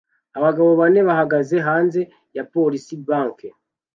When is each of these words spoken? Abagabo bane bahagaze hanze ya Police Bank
Abagabo 0.37 0.69
bane 0.79 0.99
bahagaze 1.07 1.55
hanze 1.67 2.01
ya 2.35 2.43
Police 2.53 2.93
Bank 3.07 3.37